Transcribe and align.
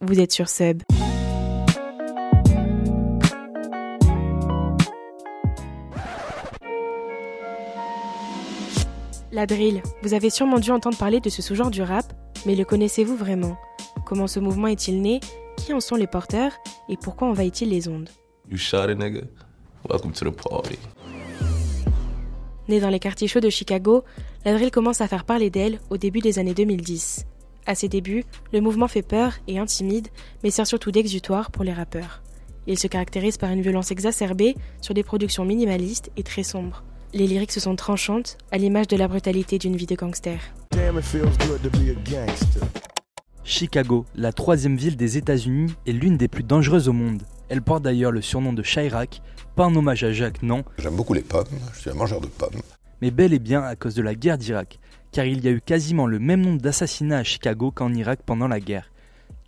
vous 0.00 0.18
êtes 0.18 0.32
sur 0.32 0.48
Sub. 0.48 0.82
La 9.32 9.46
drill, 9.46 9.82
vous 10.02 10.14
avez 10.14 10.30
sûrement 10.30 10.58
dû 10.58 10.70
entendre 10.70 10.98
parler 10.98 11.20
de 11.20 11.28
ce 11.28 11.40
sous-genre 11.42 11.70
du 11.70 11.82
rap, 11.82 12.12
mais 12.46 12.56
le 12.56 12.64
connaissez-vous 12.64 13.16
vraiment? 13.16 13.56
Comment 14.04 14.26
ce 14.26 14.40
mouvement 14.40 14.66
est-il 14.66 15.00
né? 15.02 15.20
Qui 15.56 15.72
en 15.72 15.80
sont 15.80 15.96
les 15.96 16.06
porteurs? 16.06 16.52
Et 16.88 16.96
pourquoi 16.96 17.28
envahit-il 17.28 17.68
les 17.68 17.86
ondes? 17.86 18.08
You 18.50 18.56
shot 18.56 18.94
nigga. 18.94 19.20
Welcome 19.88 20.12
to 20.12 20.30
the 20.30 20.34
party. 20.34 20.78
Née 22.68 22.80
dans 22.80 22.88
les 22.88 22.98
quartiers 22.98 23.28
chauds 23.28 23.40
de 23.40 23.50
Chicago, 23.50 24.04
la 24.44 24.54
drill 24.54 24.70
commence 24.70 25.00
à 25.00 25.08
faire 25.08 25.24
parler 25.24 25.50
d'elle 25.50 25.78
au 25.90 25.96
début 25.96 26.20
des 26.20 26.38
années 26.38 26.54
2010. 26.54 27.26
À 27.66 27.74
ses 27.74 27.88
débuts, 27.88 28.24
le 28.52 28.60
mouvement 28.60 28.88
fait 28.88 29.02
peur 29.02 29.34
et 29.46 29.58
intimide, 29.58 30.08
mais 30.42 30.50
sert 30.50 30.66
surtout 30.66 30.90
d'exutoire 30.90 31.50
pour 31.50 31.64
les 31.64 31.72
rappeurs. 31.72 32.22
Il 32.66 32.78
se 32.78 32.86
caractérise 32.86 33.36
par 33.36 33.50
une 33.50 33.62
violence 33.62 33.90
exacerbée 33.90 34.54
sur 34.80 34.94
des 34.94 35.02
productions 35.02 35.44
minimalistes 35.44 36.10
et 36.16 36.22
très 36.22 36.42
sombres. 36.42 36.82
Les 37.12 37.26
lyriques 37.26 37.52
se 37.52 37.60
sont 37.60 37.76
tranchantes, 37.76 38.38
à 38.52 38.58
l'image 38.58 38.86
de 38.86 38.96
la 38.96 39.08
brutalité 39.08 39.58
d'une 39.58 39.76
vie 39.76 39.86
de 39.86 39.96
gangster. 39.96 40.38
Chicago, 43.42 44.06
la 44.14 44.32
troisième 44.32 44.76
ville 44.76 44.96
des 44.96 45.16
États-Unis, 45.16 45.74
est 45.86 45.92
l'une 45.92 46.16
des 46.16 46.28
plus 46.28 46.44
dangereuses 46.44 46.88
au 46.88 46.92
monde. 46.92 47.22
Elle 47.48 47.62
porte 47.62 47.82
d'ailleurs 47.82 48.12
le 48.12 48.22
surnom 48.22 48.52
de 48.52 48.62
Chirac, 48.62 49.22
pas 49.56 49.64
en 49.64 49.74
hommage 49.74 50.04
à 50.04 50.12
Jacques, 50.12 50.42
non, 50.42 50.62
J'aime 50.78 50.94
beaucoup 50.94 51.14
les 51.14 51.22
pommes, 51.22 51.46
je 51.74 51.80
suis 51.80 51.90
un 51.90 51.94
mangeur 51.94 52.20
de 52.20 52.28
pommes. 52.28 52.60
mais 53.02 53.10
bel 53.10 53.32
et 53.32 53.40
bien 53.40 53.62
à 53.62 53.74
cause 53.74 53.94
de 53.94 54.02
la 54.02 54.14
guerre 54.14 54.38
d'Irak, 54.38 54.78
car 55.12 55.24
il 55.24 55.44
y 55.44 55.48
a 55.48 55.50
eu 55.50 55.60
quasiment 55.60 56.06
le 56.06 56.18
même 56.18 56.40
nombre 56.40 56.60
d'assassinats 56.60 57.18
à 57.18 57.24
Chicago 57.24 57.70
qu'en 57.70 57.92
Irak 57.92 58.20
pendant 58.24 58.48
la 58.48 58.60
guerre. 58.60 58.90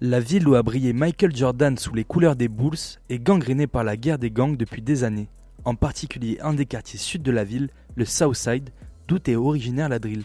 La 0.01 0.20
ville 0.20 0.48
où 0.48 0.55
a 0.55 0.62
brillé 0.62 0.93
Michael 0.93 1.34
Jordan 1.34 1.78
sous 1.78 1.95
les 1.95 2.05
couleurs 2.05 2.34
des 2.34 2.48
Bulls 2.48 2.98
est 3.09 3.20
gangrénée 3.20 3.69
par 3.69 3.84
la 3.84 3.97
guerre 3.97 4.19
des 4.19 4.31
gangs 4.31 4.56
depuis 4.56 4.83
des 4.83 5.05
années, 5.05 5.28
en 5.64 5.75
particulier 5.75 6.39
un 6.41 6.55
des 6.55 6.67
quartiers 6.67 6.98
sud 6.98 7.23
de 7.23 7.31
la 7.31 7.45
ville, 7.45 7.70
le 7.95 8.05
Southside, 8.05 8.70
d'où 9.06 9.19
est 9.27 9.36
originaire 9.36 9.89
la 9.89 9.98
drill. 9.98 10.25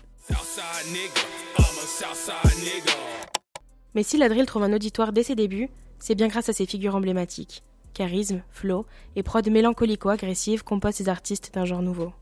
Mais 3.93 4.03
si 4.03 4.17
la 4.17 4.29
drill 4.29 4.45
trouve 4.45 4.63
un 4.63 4.73
auditoire 4.73 5.13
dès 5.13 5.23
ses 5.23 5.35
débuts, 5.35 5.69
c'est 5.99 6.15
bien 6.15 6.27
grâce 6.27 6.49
à 6.49 6.53
ses 6.53 6.65
figures 6.65 6.95
emblématiques. 6.95 7.63
Charisme, 7.93 8.41
flow 8.49 8.85
et 9.15 9.23
prod 9.23 9.47
mélancolico-agressive 9.47 10.63
composent 10.63 10.95
ces 10.95 11.09
artistes 11.09 11.51
d'un 11.53 11.65
genre 11.65 11.81
nouveau. 11.81 12.13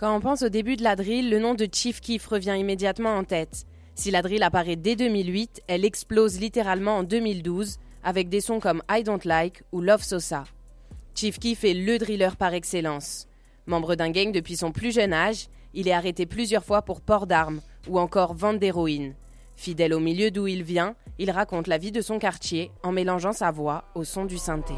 Quand 0.00 0.16
on 0.16 0.20
pense 0.20 0.40
au 0.40 0.48
début 0.48 0.76
de 0.76 0.82
la 0.82 0.96
drill, 0.96 1.28
le 1.28 1.38
nom 1.38 1.52
de 1.52 1.68
Chief 1.70 2.00
Keef 2.00 2.26
revient 2.26 2.56
immédiatement 2.58 3.16
en 3.16 3.22
tête. 3.22 3.66
Si 3.94 4.10
la 4.10 4.22
drill 4.22 4.42
apparaît 4.42 4.76
dès 4.76 4.96
2008, 4.96 5.60
elle 5.66 5.84
explose 5.84 6.40
littéralement 6.40 6.96
en 6.96 7.02
2012 7.02 7.76
avec 8.02 8.30
des 8.30 8.40
sons 8.40 8.60
comme 8.60 8.82
I 8.90 9.02
Don't 9.02 9.20
Like 9.26 9.62
ou 9.72 9.82
Love 9.82 10.02
Sosa. 10.02 10.44
Chief 11.14 11.38
Keef 11.38 11.64
est 11.64 11.74
le 11.74 11.98
driller 11.98 12.30
par 12.38 12.54
excellence. 12.54 13.28
Membre 13.66 13.94
d'un 13.94 14.08
gang 14.08 14.32
depuis 14.32 14.56
son 14.56 14.72
plus 14.72 14.90
jeune 14.90 15.12
âge, 15.12 15.48
il 15.74 15.86
est 15.86 15.92
arrêté 15.92 16.24
plusieurs 16.24 16.64
fois 16.64 16.80
pour 16.80 17.02
port 17.02 17.26
d'armes 17.26 17.60
ou 17.86 17.98
encore 17.98 18.32
vente 18.32 18.58
d'héroïne. 18.58 19.14
Fidèle 19.54 19.92
au 19.92 20.00
milieu 20.00 20.30
d'où 20.30 20.46
il 20.46 20.62
vient, 20.62 20.94
il 21.18 21.30
raconte 21.30 21.66
la 21.66 21.76
vie 21.76 21.92
de 21.92 22.00
son 22.00 22.18
quartier 22.18 22.70
en 22.82 22.92
mélangeant 22.92 23.34
sa 23.34 23.50
voix 23.50 23.84
au 23.94 24.04
son 24.04 24.24
du 24.24 24.38
synthé. 24.38 24.72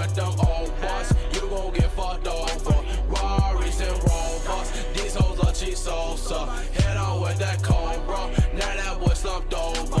With 0.00 0.14
them 0.14 0.32
old 0.48 0.72
boys, 0.80 1.08
you 1.34 1.42
gon' 1.48 1.72
get 1.72 1.90
fucked 1.92 2.26
over. 2.26 2.76
Rarries 3.12 3.80
and 3.80 3.98
Rovers, 4.08 4.68
these 4.94 5.14
hoes 5.14 5.38
are 5.44 5.52
cheap 5.52 5.76
so 5.76 6.16
so. 6.16 6.46
Hit 6.72 6.96
on 6.96 7.20
with 7.22 7.38
that 7.38 7.62
cobra, 7.62 8.20
now 8.54 8.72
that 8.78 8.98
boy 9.00 9.14
slumped 9.14 9.54
over. 9.54 10.00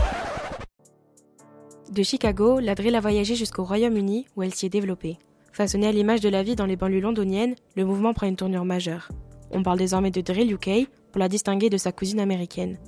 De 1.90 2.02
Chicago, 2.04 2.60
la 2.60 2.74
drill 2.74 2.94
a 2.94 3.00
voyagé 3.00 3.34
jusqu'au 3.34 3.64
Royaume-Uni 3.64 4.26
où 4.36 4.42
elle 4.42 4.54
s'y 4.54 4.66
est 4.66 4.70
développée. 4.70 5.18
Façonnée 5.52 5.88
à 5.88 5.92
l'image 5.92 6.20
de 6.20 6.28
la 6.28 6.42
vie 6.42 6.54
dans 6.54 6.66
les 6.66 6.76
banlieues 6.76 7.00
londoniennes, 7.00 7.56
le 7.74 7.84
mouvement 7.84 8.14
prend 8.14 8.28
une 8.28 8.36
tournure 8.36 8.64
majeure. 8.64 9.08
On 9.50 9.62
parle 9.62 9.78
désormais 9.78 10.12
de 10.12 10.20
drill 10.20 10.52
UK 10.52 10.88
pour 11.10 11.18
la 11.18 11.28
distinguer 11.28 11.68
de 11.68 11.76
sa 11.76 11.90
cousine 11.90 12.20
américaine. 12.20 12.78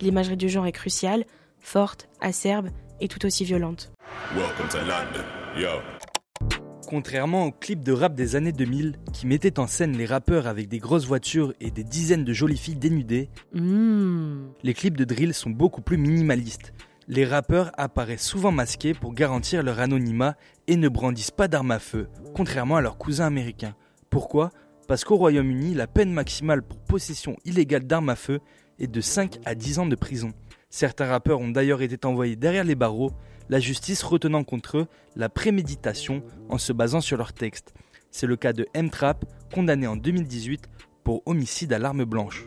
L'imagerie 0.00 0.36
du 0.36 0.48
genre 0.48 0.66
est 0.66 0.72
cruciale, 0.72 1.24
forte, 1.58 2.08
acerbe 2.20 2.68
et 3.00 3.08
tout 3.08 3.26
aussi 3.26 3.44
violente. 3.44 3.90
Welcome 4.34 4.68
to 4.68 4.78
London. 4.78 5.24
Yo. 5.56 6.01
Contrairement 6.92 7.46
aux 7.46 7.52
clips 7.52 7.82
de 7.82 7.92
rap 7.92 8.14
des 8.14 8.36
années 8.36 8.52
2000 8.52 8.98
qui 9.14 9.26
mettaient 9.26 9.58
en 9.58 9.66
scène 9.66 9.96
les 9.96 10.04
rappeurs 10.04 10.46
avec 10.46 10.68
des 10.68 10.76
grosses 10.76 11.06
voitures 11.06 11.54
et 11.58 11.70
des 11.70 11.84
dizaines 11.84 12.22
de 12.22 12.34
jolies 12.34 12.58
filles 12.58 12.76
dénudées, 12.76 13.30
les 13.54 14.74
clips 14.74 14.98
de 14.98 15.04
drill 15.04 15.32
sont 15.32 15.48
beaucoup 15.48 15.80
plus 15.80 15.96
minimalistes. 15.96 16.74
Les 17.08 17.24
rappeurs 17.24 17.70
apparaissent 17.78 18.26
souvent 18.26 18.52
masqués 18.52 18.92
pour 18.92 19.14
garantir 19.14 19.62
leur 19.62 19.80
anonymat 19.80 20.36
et 20.66 20.76
ne 20.76 20.90
brandissent 20.90 21.30
pas 21.30 21.48
d'armes 21.48 21.70
à 21.70 21.78
feu, 21.78 22.08
contrairement 22.34 22.76
à 22.76 22.82
leurs 22.82 22.98
cousins 22.98 23.24
américains. 23.24 23.74
Pourquoi? 24.10 24.50
Parce 24.86 25.04
qu'au 25.04 25.16
Royaume-Uni, 25.16 25.72
la 25.72 25.86
peine 25.86 26.12
maximale 26.12 26.62
pour 26.62 26.78
possession 26.78 27.36
illégale 27.46 27.86
d'armes 27.86 28.10
à 28.10 28.16
feu 28.16 28.40
est 28.78 28.86
de 28.86 29.00
5 29.00 29.38
à 29.46 29.54
10 29.54 29.78
ans 29.78 29.86
de 29.86 29.96
prison. 29.96 30.34
Certains 30.68 31.06
rappeurs 31.06 31.40
ont 31.40 31.48
d'ailleurs 31.48 31.80
été 31.80 32.06
envoyés 32.06 32.36
derrière 32.36 32.64
les 32.64 32.74
barreaux, 32.74 33.12
la 33.48 33.60
justice 33.60 34.02
retenant 34.02 34.44
contre 34.44 34.78
eux 34.78 34.86
la 35.16 35.28
préméditation 35.28 36.22
en 36.48 36.58
se 36.58 36.72
basant 36.72 37.00
sur 37.00 37.16
leurs 37.16 37.32
textes. 37.32 37.74
C'est 38.10 38.26
le 38.26 38.36
cas 38.36 38.52
de 38.52 38.66
M-Trap, 38.74 39.24
condamné 39.54 39.86
en 39.86 39.96
2018 39.96 40.68
pour 41.04 41.22
homicide 41.26 41.72
à 41.72 41.78
l'arme 41.78 42.04
blanche. 42.04 42.46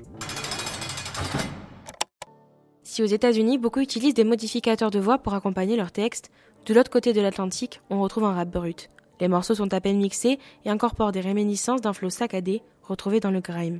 Si 2.83 3.03
aux 3.03 3.07
États-Unis, 3.07 3.57
beaucoup 3.57 3.81
utilisent 3.81 4.13
des 4.13 4.23
modificateurs 4.23 4.91
de 4.91 4.99
voix 4.99 5.17
pour 5.17 5.33
accompagner 5.33 5.75
leurs 5.75 5.91
textes, 5.91 6.31
de 6.65 6.73
l'autre 6.73 6.89
côté 6.89 7.13
de 7.13 7.21
l'Atlantique, 7.21 7.81
on 7.89 8.01
retrouve 8.01 8.23
un 8.23 8.33
rap 8.33 8.49
brut. 8.49 8.89
Les 9.19 9.27
morceaux 9.27 9.55
sont 9.55 9.73
à 9.73 9.81
peine 9.81 9.97
mixés 9.97 10.39
et 10.65 10.69
incorporent 10.69 11.11
des 11.11 11.21
réminiscences 11.21 11.81
d'un 11.81 11.93
flow 11.93 12.09
saccadé 12.09 12.61
retrouvé 12.83 13.19
dans 13.19 13.31
le 13.31 13.41
grime. 13.41 13.79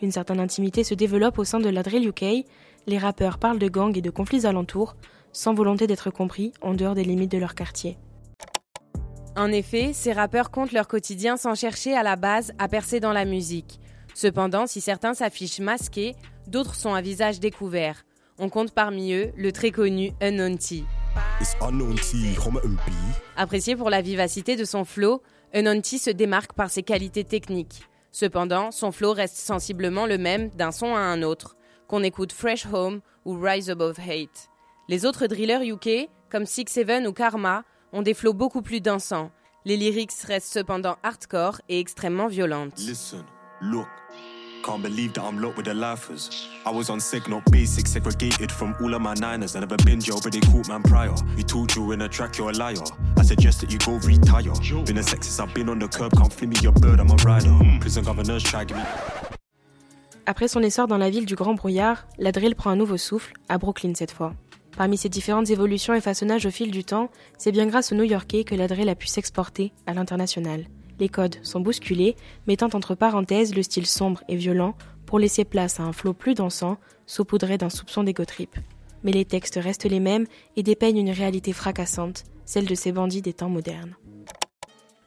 Une 0.00 0.12
certaine 0.12 0.40
intimité 0.40 0.84
se 0.84 0.94
développe 0.94 1.38
au 1.38 1.44
sein 1.44 1.60
de 1.60 1.68
la 1.68 1.82
drill 1.82 2.08
UK, 2.08 2.46
les 2.86 2.98
rappeurs 2.98 3.38
parlent 3.38 3.58
de 3.58 3.68
gangs 3.68 3.96
et 3.96 4.02
de 4.02 4.10
conflits 4.10 4.46
alentours, 4.46 4.96
sans 5.32 5.54
volonté 5.54 5.86
d'être 5.86 6.10
compris 6.10 6.52
en 6.60 6.74
dehors 6.74 6.94
des 6.94 7.04
limites 7.04 7.32
de 7.32 7.38
leur 7.38 7.54
quartier. 7.54 7.98
En 9.36 9.52
effet, 9.52 9.92
ces 9.92 10.12
rappeurs 10.12 10.50
comptent 10.50 10.72
leur 10.72 10.88
quotidien 10.88 11.36
sans 11.36 11.54
chercher 11.54 11.94
à 11.94 12.02
la 12.02 12.16
base 12.16 12.52
à 12.58 12.66
percer 12.66 12.98
dans 12.98 13.12
la 13.12 13.24
musique. 13.24 13.78
Cependant, 14.14 14.66
si 14.66 14.80
certains 14.80 15.14
s'affichent 15.14 15.60
masqués, 15.60 16.16
d'autres 16.48 16.74
sont 16.74 16.92
à 16.92 17.00
visage 17.00 17.38
découvert. 17.38 18.04
On 18.38 18.48
compte 18.48 18.72
parmi 18.72 19.12
eux 19.12 19.32
le 19.36 19.52
très 19.52 19.70
connu 19.70 20.12
Unknown 20.20 20.58
T. 20.58 20.82
Apprécié 23.36 23.76
pour 23.76 23.90
la 23.90 24.02
vivacité 24.02 24.56
de 24.56 24.64
son 24.64 24.84
flow, 24.84 25.22
Unknown 25.54 25.82
T 25.82 25.98
se 25.98 26.10
démarque 26.10 26.52
par 26.52 26.70
ses 26.70 26.82
qualités 26.82 27.22
techniques. 27.22 27.82
Cependant, 28.10 28.72
son 28.72 28.90
flow 28.90 29.12
reste 29.12 29.36
sensiblement 29.36 30.06
le 30.06 30.18
même 30.18 30.48
d'un 30.50 30.72
son 30.72 30.96
à 30.96 31.00
un 31.00 31.22
autre, 31.22 31.56
qu'on 31.86 32.02
écoute 32.02 32.32
Fresh 32.32 32.66
Home 32.72 33.00
ou 33.24 33.38
Rise 33.40 33.70
Above 33.70 34.00
Hate. 34.00 34.50
Les 34.90 35.04
autres 35.04 35.26
drillers 35.26 35.62
UK, 35.62 36.08
comme 36.30 36.46
Six 36.46 36.64
Seven 36.68 37.06
ou 37.06 37.12
Karma, 37.12 37.64
ont 37.92 38.00
des 38.00 38.14
flows 38.14 38.32
beaucoup 38.32 38.62
plus 38.62 38.80
dansants. 38.80 39.30
Les 39.66 39.76
lyrics 39.76 40.14
restent 40.26 40.50
cependant 40.50 40.96
hardcore 41.02 41.60
et 41.68 41.78
extrêmement 41.78 42.26
violentes. 42.26 42.78
Listen, 42.78 43.22
look. 43.60 43.86
Can't 44.64 44.80
believe 44.82 45.12
that 45.12 45.22
I'm 45.22 45.40
locked 45.42 45.58
with 45.58 45.66
the 45.66 45.74
lifers. 45.74 46.48
I 46.64 46.74
was 46.74 46.88
on 46.88 47.00
seg, 47.00 47.28
not 47.28 47.42
basic, 47.52 47.86
segregated 47.86 48.50
from 48.50 48.74
all 48.80 48.94
of 48.94 49.02
my 49.02 49.12
niners. 49.12 49.56
I 49.56 49.60
never 49.60 49.76
been 49.76 50.00
jail, 50.00 50.20
but 50.22 50.32
they 50.32 50.40
caught 50.40 50.68
man 50.68 50.82
prior. 50.82 51.14
You 51.36 51.42
told 51.42 51.76
you 51.76 51.92
in 51.92 52.00
a 52.00 52.08
track, 52.08 52.38
you're 52.38 52.48
a 52.48 52.54
liar. 52.54 52.82
I 53.18 53.24
suggest 53.24 53.60
that 53.60 53.70
you 53.70 53.78
go 53.78 53.98
retire. 54.06 54.54
Been 54.86 54.96
a 54.96 55.02
sexist, 55.02 55.38
I've 55.38 55.52
been 55.52 55.68
on 55.68 55.78
the 55.78 55.88
curb, 55.88 56.12
can't 56.16 56.32
flip 56.32 56.48
me 56.48 56.56
your 56.62 56.72
bird, 56.72 56.98
I'm 56.98 57.10
a 57.10 57.16
rider. 57.26 57.52
Prison 57.80 58.04
governors 58.04 58.42
try 58.42 58.64
give 58.64 58.78
me. 58.78 58.84
Après 60.24 60.48
son 60.48 60.62
essor 60.62 60.88
dans 60.88 60.98
la 60.98 61.10
ville 61.10 61.26
du 61.26 61.34
Grand 61.34 61.54
Brouillard, 61.54 62.06
la 62.18 62.32
drill 62.32 62.54
prend 62.54 62.70
un 62.70 62.76
nouveau 62.76 62.96
souffle, 62.96 63.34
à 63.50 63.58
Brooklyn 63.58 63.92
cette 63.94 64.12
fois. 64.12 64.32
Parmi 64.78 64.96
ces 64.96 65.08
différentes 65.08 65.50
évolutions 65.50 65.92
et 65.92 66.00
façonnages 66.00 66.46
au 66.46 66.52
fil 66.52 66.70
du 66.70 66.84
temps, 66.84 67.10
c'est 67.36 67.50
bien 67.50 67.66
grâce 67.66 67.90
aux 67.90 67.96
New-Yorkais 67.96 68.44
que 68.44 68.54
la 68.54 68.66
a 68.66 68.94
pu 68.94 69.08
s'exporter 69.08 69.72
à 69.86 69.92
l'international. 69.92 70.66
Les 71.00 71.08
codes 71.08 71.34
sont 71.42 71.58
bousculés, 71.58 72.14
mettant 72.46 72.68
entre 72.72 72.94
parenthèses 72.94 73.56
le 73.56 73.64
style 73.64 73.86
sombre 73.86 74.22
et 74.28 74.36
violent 74.36 74.76
pour 75.04 75.18
laisser 75.18 75.44
place 75.44 75.80
à 75.80 75.82
un 75.82 75.92
flot 75.92 76.14
plus 76.14 76.34
dansant, 76.34 76.78
saupoudré 77.06 77.58
d'un 77.58 77.70
soupçon 77.70 78.04
d'égo 78.04 78.24
trip. 78.24 78.56
Mais 79.02 79.10
les 79.10 79.24
textes 79.24 79.58
restent 79.60 79.90
les 79.90 79.98
mêmes 79.98 80.28
et 80.54 80.62
dépeignent 80.62 80.98
une 80.98 81.10
réalité 81.10 81.52
fracassante, 81.52 82.22
celle 82.44 82.66
de 82.66 82.76
ces 82.76 82.92
bandits 82.92 83.20
des 83.20 83.32
temps 83.32 83.50
modernes. 83.50 83.96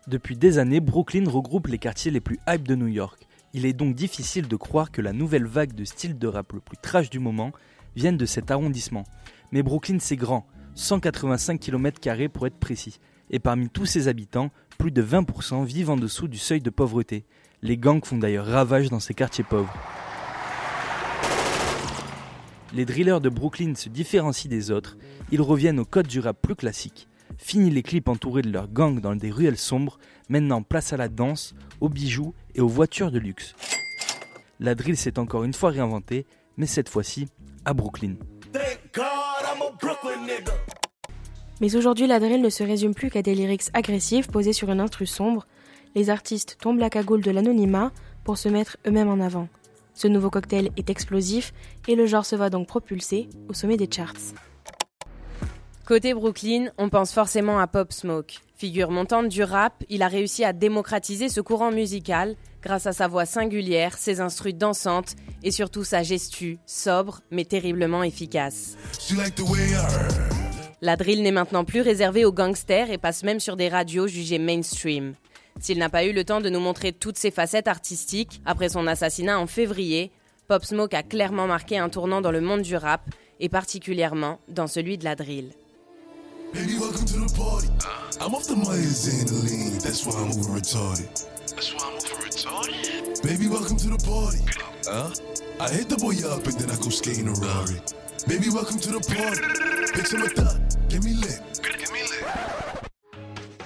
Depuis 0.05 0.35
des 0.35 0.57
années, 0.57 0.81
Brooklyn 0.81 1.29
regroupe 1.29 1.67
les 1.67 1.77
quartiers 1.77 2.11
les 2.11 2.19
plus 2.19 2.39
hype 2.45 2.67
de 2.67 2.75
New 2.75 2.87
York. 2.87 3.25
Il 3.53 3.65
est 3.65 3.71
donc 3.71 3.95
difficile 3.95 4.49
de 4.49 4.55
croire 4.57 4.91
que 4.91 5.01
la 5.01 5.13
nouvelle 5.13 5.45
vague 5.45 5.75
de 5.75 5.85
style 5.85 6.19
de 6.19 6.27
rap 6.27 6.51
le 6.51 6.59
plus 6.59 6.77
trash 6.77 7.09
du 7.09 7.19
moment 7.19 7.53
vienne 7.95 8.17
de 8.17 8.25
cet 8.25 8.51
arrondissement. 8.51 9.05
Mais 9.51 9.63
Brooklyn 9.63 9.97
c'est 9.99 10.15
grand, 10.15 10.45
185 10.75 11.59
km 11.59 11.99
pour 12.29 12.47
être 12.47 12.59
précis. 12.59 12.99
Et 13.29 13.39
parmi 13.39 13.69
tous 13.69 13.85
ses 13.85 14.07
habitants, 14.07 14.51
plus 14.77 14.91
de 14.91 15.03
20% 15.03 15.65
vivent 15.65 15.89
en 15.89 15.97
dessous 15.97 16.27
du 16.27 16.37
seuil 16.37 16.61
de 16.61 16.69
pauvreté. 16.69 17.25
Les 17.61 17.77
gangs 17.77 18.03
font 18.03 18.17
d'ailleurs 18.17 18.47
ravage 18.47 18.89
dans 18.89 18.99
ces 18.99 19.13
quartiers 19.13 19.43
pauvres. 19.43 19.73
les 22.73 22.85
drillers 22.85 23.19
de 23.19 23.29
Brooklyn 23.29 23.75
se 23.75 23.89
différencient 23.89 24.49
des 24.49 24.71
autres, 24.71 24.97
ils 25.31 25.41
reviennent 25.41 25.79
au 25.79 25.85
code 25.85 26.07
du 26.07 26.19
rap 26.19 26.37
plus 26.41 26.55
classique. 26.55 27.07
Fini 27.37 27.69
les 27.69 27.83
clips 27.83 28.07
entourés 28.07 28.41
de 28.41 28.51
leurs 28.51 28.67
gangs 28.67 28.99
dans 28.99 29.15
des 29.15 29.31
ruelles 29.31 29.57
sombres, 29.57 29.97
maintenant 30.29 30.61
place 30.61 30.93
à 30.93 30.97
la 30.97 31.09
danse, 31.09 31.53
aux 31.79 31.89
bijoux 31.89 32.33
et 32.55 32.61
aux 32.61 32.67
voitures 32.67 33.11
de 33.11 33.19
luxe. 33.19 33.55
La 34.59 34.75
drill 34.75 34.97
s'est 34.97 35.19
encore 35.19 35.43
une 35.43 35.53
fois 35.53 35.71
réinventée, 35.71 36.25
mais 36.57 36.67
cette 36.67 36.89
fois-ci 36.89 37.27
à 37.65 37.73
Brooklyn. 37.73 38.15
Mais 41.59 41.75
aujourd'hui, 41.75 42.07
la 42.07 42.19
drill 42.19 42.41
ne 42.41 42.49
se 42.49 42.63
résume 42.63 42.95
plus 42.95 43.09
qu'à 43.09 43.21
des 43.21 43.35
lyrics 43.35 43.69
agressifs 43.73 44.27
posés 44.27 44.53
sur 44.53 44.69
une 44.71 44.79
instru 44.79 45.05
sombre. 45.05 45.45
Les 45.93 46.09
artistes 46.09 46.57
tombent 46.59 46.79
la 46.79 46.89
cagoule 46.89 47.21
de 47.21 47.31
l'anonymat 47.31 47.91
pour 48.23 48.37
se 48.37 48.49
mettre 48.49 48.77
eux-mêmes 48.87 49.09
en 49.09 49.19
avant. 49.19 49.47
Ce 49.93 50.07
nouveau 50.07 50.29
cocktail 50.29 50.71
est 50.77 50.89
explosif 50.89 51.53
et 51.87 51.95
le 51.95 52.05
genre 52.05 52.25
se 52.25 52.35
va 52.35 52.49
donc 52.49 52.67
propulser 52.67 53.29
au 53.49 53.53
sommet 53.53 53.77
des 53.77 53.89
charts. 53.91 54.33
Côté 55.85 56.13
Brooklyn, 56.13 56.71
on 56.77 56.89
pense 56.89 57.11
forcément 57.11 57.59
à 57.59 57.67
Pop 57.67 57.91
Smoke. 57.91 58.39
Figure 58.55 58.91
montante 58.91 59.27
du 59.27 59.43
rap, 59.43 59.83
il 59.89 60.03
a 60.03 60.07
réussi 60.07 60.45
à 60.45 60.53
démocratiser 60.53 61.27
ce 61.27 61.41
courant 61.41 61.71
musical 61.71 62.35
grâce 62.61 62.87
à 62.87 62.93
sa 62.93 63.07
voix 63.07 63.25
singulière, 63.25 63.97
ses 63.97 64.21
instrus 64.21 64.55
dansantes 64.55 65.15
et 65.43 65.51
surtout 65.51 65.83
sa 65.83 66.03
gestu, 66.03 66.59
sobre 66.65 67.21
mais 67.31 67.45
terriblement 67.45 68.03
efficace. 68.03 68.77
La 70.81 70.95
drill 70.95 71.21
n'est 71.21 71.31
maintenant 71.31 71.63
plus 71.65 71.81
réservée 71.81 72.25
aux 72.25 72.31
gangsters 72.31 72.89
et 72.89 72.97
passe 72.97 73.23
même 73.23 73.39
sur 73.39 73.55
des 73.55 73.69
radios 73.69 74.07
jugées 74.07 74.39
mainstream. 74.39 75.13
S'il 75.59 75.77
n'a 75.77 75.89
pas 75.89 76.05
eu 76.05 76.13
le 76.13 76.23
temps 76.23 76.41
de 76.41 76.49
nous 76.49 76.59
montrer 76.59 76.91
toutes 76.91 77.17
ses 77.17 77.29
facettes 77.29 77.67
artistiques, 77.67 78.41
après 78.45 78.69
son 78.69 78.87
assassinat 78.87 79.39
en 79.39 79.47
février, 79.47 80.11
Pop 80.47 80.65
Smoke 80.65 80.95
a 80.95 81.03
clairement 81.03 81.47
marqué 81.47 81.77
un 81.77 81.89
tournant 81.89 82.21
dans 82.21 82.31
le 82.31 82.41
monde 82.41 82.61
du 82.61 82.75
rap, 82.75 83.03
et 83.39 83.49
particulièrement 83.49 84.39
dans 84.47 84.67
celui 84.67 84.97
de 84.97 85.03
la 85.03 85.15
drill. 85.15 85.51
Baby, 86.53 86.77
welcome 86.79 87.05
to 87.05 87.17
the 87.17 87.31
party. 87.31 87.69
I'm 88.19 88.35
off 88.35 88.45
the 88.45 88.57
Myers 88.57 89.07
and 89.07 89.25
the 89.25 89.39
lean, 89.47 89.79
that's 89.79 90.05
why 90.05 90.13
I'm 90.19 90.35
over 90.35 90.59
retarded. 90.59 91.07
That's 91.47 91.73
why 91.73 91.87
I'm 91.87 91.95
over 91.95 92.27
retarded? 92.27 93.23
Baby, 93.23 93.47
welcome 93.47 93.77
to 93.77 93.87
the 93.87 94.01
party. 94.03 94.43
Huh? 94.83 95.09
I 95.63 95.69
hit 95.71 95.87
the 95.87 95.95
boy 95.95 96.19
up 96.27 96.45
and 96.45 96.59
then 96.59 96.69
I 96.69 96.75
go 96.75 96.89
skating 96.89 97.29
a 97.29 97.33
Rari. 97.39 97.79
Baby, 98.27 98.49
welcome 98.51 98.79
to 98.79 98.91
the 98.91 98.99
party. 98.99 99.39
Bitch, 99.95 100.13
I'm 100.13 100.23
a 100.23 100.29
thot, 100.29 100.59
give 100.89 101.05
me 101.05 101.13
lit. 101.13 101.39
Give 101.63 101.91
me 101.93 102.01
lit. 102.03 102.25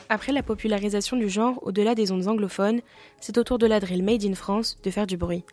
Après 0.10 0.32
la 0.32 0.44
popularisation 0.44 1.18
du 1.18 1.28
genre 1.28 1.58
au-delà 1.64 1.96
des 1.96 2.12
ondes 2.12 2.28
anglophones, 2.28 2.82
c'est 3.20 3.40
au 3.40 3.44
tour 3.44 3.58
de 3.58 3.66
la 3.66 3.80
drill 3.80 4.04
Made 4.04 4.24
in 4.24 4.36
France 4.36 4.78
de 4.84 4.92
faire 4.92 5.08
du 5.08 5.18
bruit. 5.18 5.44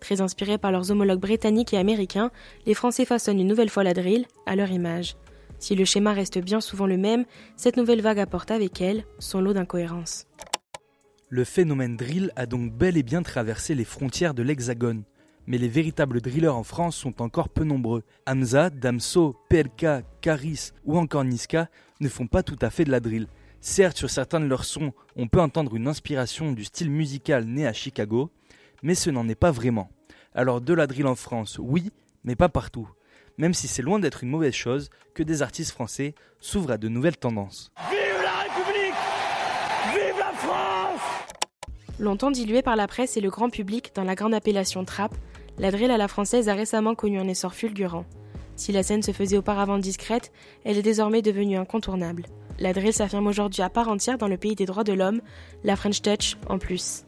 Très 0.00 0.22
inspirés 0.22 0.56
par 0.56 0.72
leurs 0.72 0.90
homologues 0.90 1.20
britanniques 1.20 1.74
et 1.74 1.78
américains, 1.78 2.30
les 2.64 2.72
Français 2.72 3.04
façonnent 3.04 3.40
une 3.40 3.46
nouvelle 3.46 3.68
fois 3.68 3.84
la 3.84 3.92
drill 3.92 4.24
à 4.46 4.56
leur 4.56 4.70
image. 4.70 5.16
Si 5.58 5.74
le 5.74 5.84
schéma 5.84 6.12
reste 6.12 6.38
bien 6.38 6.60
souvent 6.60 6.86
le 6.86 6.96
même, 6.96 7.24
cette 7.56 7.76
nouvelle 7.76 8.00
vague 8.00 8.20
apporte 8.20 8.50
avec 8.50 8.80
elle 8.80 9.04
son 9.18 9.40
lot 9.40 9.52
d'incohérences. 9.52 10.26
Le 11.28 11.44
phénomène 11.44 11.96
drill 11.96 12.32
a 12.36 12.46
donc 12.46 12.72
bel 12.72 12.96
et 12.96 13.02
bien 13.02 13.22
traversé 13.22 13.74
les 13.74 13.84
frontières 13.84 14.34
de 14.34 14.42
l'Hexagone. 14.42 15.02
Mais 15.46 15.58
les 15.58 15.68
véritables 15.68 16.20
drillers 16.20 16.48
en 16.48 16.62
France 16.62 16.96
sont 16.96 17.22
encore 17.22 17.48
peu 17.48 17.64
nombreux. 17.64 18.02
Hamza, 18.26 18.70
Damso, 18.70 19.34
PLK, 19.48 20.04
Caris 20.20 20.70
ou 20.84 20.98
encore 20.98 21.24
Niska 21.24 21.68
ne 22.00 22.08
font 22.08 22.26
pas 22.26 22.42
tout 22.42 22.58
à 22.60 22.70
fait 22.70 22.84
de 22.84 22.90
la 22.90 23.00
drill. 23.00 23.26
Certes, 23.60 23.96
sur 23.96 24.10
certains 24.10 24.40
de 24.40 24.46
leurs 24.46 24.64
sons, 24.64 24.92
on 25.16 25.26
peut 25.26 25.40
entendre 25.40 25.74
une 25.74 25.88
inspiration 25.88 26.52
du 26.52 26.64
style 26.64 26.90
musical 26.90 27.44
né 27.44 27.66
à 27.66 27.72
Chicago, 27.72 28.30
mais 28.82 28.94
ce 28.94 29.10
n'en 29.10 29.28
est 29.28 29.34
pas 29.34 29.50
vraiment. 29.50 29.90
Alors 30.34 30.60
de 30.60 30.74
la 30.74 30.86
drill 30.86 31.06
en 31.06 31.16
France, 31.16 31.58
oui, 31.60 31.90
mais 32.24 32.36
pas 32.36 32.48
partout 32.48 32.88
même 33.38 33.54
si 33.54 33.68
c'est 33.68 33.82
loin 33.82 33.98
d'être 33.98 34.22
une 34.22 34.30
mauvaise 34.30 34.54
chose 34.54 34.90
que 35.14 35.22
des 35.22 35.42
artistes 35.42 35.70
français 35.70 36.14
s'ouvrent 36.40 36.72
à 36.72 36.78
de 36.78 36.88
nouvelles 36.88 37.16
tendances. 37.16 37.70
Vive 37.90 38.22
la 38.22 38.42
République 38.42 38.94
Vive 39.94 40.18
la 40.18 40.32
France 40.32 41.00
Longtemps 41.98 42.30
diluée 42.30 42.62
par 42.62 42.76
la 42.76 42.86
presse 42.86 43.16
et 43.16 43.20
le 43.20 43.30
grand 43.30 43.48
public 43.48 43.92
dans 43.94 44.04
la 44.04 44.14
grande 44.14 44.34
appellation 44.34 44.84
trap, 44.84 45.14
la 45.58 45.70
drill 45.70 45.90
à 45.90 45.96
la 45.96 46.08
française 46.08 46.48
a 46.48 46.54
récemment 46.54 46.94
connu 46.94 47.18
un 47.18 47.26
essor 47.26 47.54
fulgurant. 47.54 48.04
Si 48.54 48.72
la 48.72 48.82
scène 48.82 49.02
se 49.02 49.12
faisait 49.12 49.38
auparavant 49.38 49.78
discrète, 49.78 50.32
elle 50.64 50.76
est 50.76 50.82
désormais 50.82 51.22
devenue 51.22 51.56
incontournable. 51.56 52.26
La 52.58 52.72
drill 52.72 52.92
s'affirme 52.92 53.28
aujourd'hui 53.28 53.62
à 53.62 53.70
part 53.70 53.88
entière 53.88 54.18
dans 54.18 54.26
le 54.26 54.36
pays 54.36 54.56
des 54.56 54.66
droits 54.66 54.84
de 54.84 54.92
l'homme, 54.92 55.20
la 55.62 55.76
French 55.76 56.02
Touch 56.02 56.36
en 56.48 56.58
plus. 56.58 57.04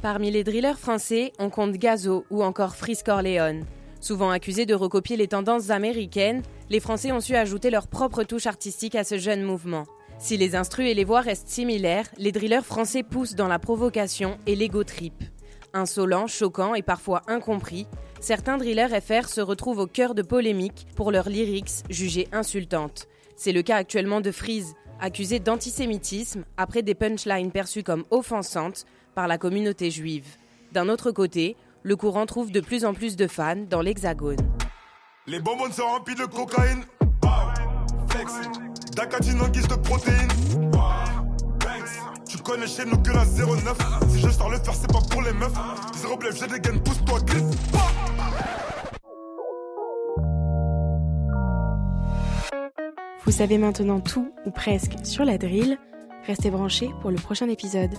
Parmi 0.00 0.30
les 0.30 0.44
drillers 0.44 0.78
français, 0.78 1.32
on 1.38 1.50
compte 1.50 1.72
Gazo 1.72 2.24
ou 2.30 2.42
encore 2.42 2.76
Frisk 2.76 3.06
Corleone. 3.06 3.64
Souvent 4.04 4.28
accusés 4.28 4.66
de 4.66 4.74
recopier 4.74 5.16
les 5.16 5.28
tendances 5.28 5.70
américaines, 5.70 6.42
les 6.68 6.78
Français 6.78 7.10
ont 7.10 7.22
su 7.22 7.36
ajouter 7.36 7.70
leur 7.70 7.86
propre 7.86 8.22
touche 8.22 8.44
artistique 8.44 8.96
à 8.96 9.02
ce 9.02 9.16
jeune 9.16 9.40
mouvement. 9.40 9.86
Si 10.18 10.36
les 10.36 10.54
instrus 10.56 10.90
et 10.90 10.92
les 10.92 11.04
voix 11.04 11.22
restent 11.22 11.48
similaires, 11.48 12.04
les 12.18 12.30
drillers 12.30 12.66
français 12.66 13.02
poussent 13.02 13.34
dans 13.34 13.48
la 13.48 13.58
provocation 13.58 14.36
et 14.46 14.56
l'ego 14.56 14.84
trip. 14.84 15.14
Insolents, 15.72 16.26
choquants 16.26 16.74
et 16.74 16.82
parfois 16.82 17.22
incompris, 17.28 17.86
certains 18.20 18.58
drillers 18.58 19.00
FR 19.00 19.26
se 19.26 19.40
retrouvent 19.40 19.78
au 19.78 19.86
cœur 19.86 20.14
de 20.14 20.20
polémiques 20.20 20.86
pour 20.96 21.10
leurs 21.10 21.30
lyrics 21.30 21.82
jugées 21.88 22.28
insultantes. 22.30 23.08
C'est 23.36 23.52
le 23.52 23.62
cas 23.62 23.76
actuellement 23.76 24.20
de 24.20 24.32
Freeze, 24.32 24.74
accusé 25.00 25.38
d'antisémitisme 25.38 26.44
après 26.58 26.82
des 26.82 26.94
punchlines 26.94 27.52
perçues 27.52 27.82
comme 27.82 28.04
offensantes 28.10 28.84
par 29.14 29.28
la 29.28 29.38
communauté 29.38 29.90
juive. 29.90 30.36
D'un 30.72 30.88
autre 30.88 31.10
côté, 31.10 31.56
le 31.84 31.96
courant 31.96 32.24
trouve 32.24 32.50
de 32.50 32.60
plus 32.60 32.86
en 32.86 32.94
plus 32.94 33.14
de 33.14 33.26
fans 33.26 33.56
dans 33.68 33.82
l'Hexagone. 33.82 34.38
Les 35.26 35.38
bonbons 35.38 35.70
sont 35.70 35.84
remplis 35.84 36.14
de 36.14 36.24
cocaïne. 36.24 36.82
Flex. 38.08 38.32
D'acatine 38.96 39.40
en 39.42 39.48
guise 39.48 39.68
de 39.68 39.74
protéines. 39.74 40.28
Tu 42.26 42.38
connais 42.38 42.66
chez 42.66 42.86
nous 42.86 42.96
que 43.02 43.10
la 43.10 43.24
09. 43.26 43.76
Si 44.08 44.18
je 44.18 44.30
sors 44.30 44.50
le 44.50 44.58
faire, 44.58 44.74
c'est 44.74 44.90
pas 44.90 45.00
pour 45.10 45.22
les 45.22 45.32
meufs. 45.32 45.52
Zéro 45.96 46.16
blef, 46.16 46.38
j'ai 46.40 46.46
des 46.46 46.60
gaines, 46.60 46.82
pousse-toi, 46.82 47.20
glisse. 47.20 47.42
Vous 53.24 53.32
savez 53.32 53.58
maintenant 53.58 54.00
tout, 54.00 54.32
ou 54.46 54.50
presque, 54.50 54.94
sur 55.02 55.24
la 55.24 55.36
drill. 55.36 55.78
Restez 56.26 56.50
branchés 56.50 56.90
pour 57.02 57.10
le 57.10 57.16
prochain 57.16 57.48
épisode. 57.48 57.94